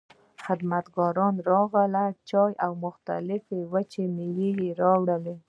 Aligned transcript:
خدمتګاران 0.45 1.35
راغلل، 1.49 2.13
چای 2.29 2.51
او 2.65 2.71
مختلفې 2.85 3.59
وچې 3.73 4.03
مېوې 4.15 4.49
يې 4.59 4.69
راوړې. 4.81 5.35